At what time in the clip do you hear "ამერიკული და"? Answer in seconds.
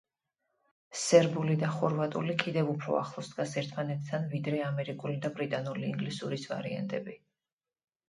4.73-5.35